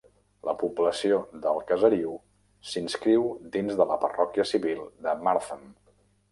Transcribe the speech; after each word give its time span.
La 0.49 0.53
població 0.61 1.19
del 1.43 1.59
caseriu 1.73 2.15
s"inscriu 2.71 3.29
dins 3.59 3.79
de 3.83 3.89
la 3.93 4.01
parròquia 4.07 4.49
civil 4.55 4.85
de 5.07 5.19
Martham. 5.29 5.73